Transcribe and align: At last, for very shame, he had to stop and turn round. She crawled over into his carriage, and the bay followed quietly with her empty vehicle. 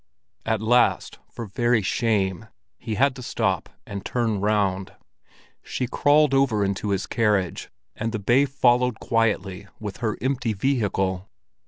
At 0.47 0.63
last, 0.63 1.19
for 1.29 1.45
very 1.45 1.83
shame, 1.83 2.47
he 2.79 2.95
had 2.95 3.15
to 3.17 3.21
stop 3.21 3.69
and 3.85 4.03
turn 4.03 4.39
round. 4.41 4.93
She 5.61 5.85
crawled 5.85 6.33
over 6.33 6.65
into 6.65 6.89
his 6.89 7.05
carriage, 7.05 7.69
and 7.95 8.11
the 8.11 8.17
bay 8.17 8.45
followed 8.45 8.99
quietly 8.99 9.67
with 9.79 9.97
her 9.97 10.17
empty 10.19 10.53
vehicle. 10.53 11.29